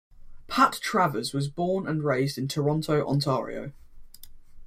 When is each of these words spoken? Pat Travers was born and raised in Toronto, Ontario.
Pat 0.47 0.79
Travers 0.81 1.31
was 1.31 1.47
born 1.47 1.87
and 1.87 2.03
raised 2.03 2.39
in 2.39 2.47
Toronto, 2.47 3.05
Ontario. 3.07 3.71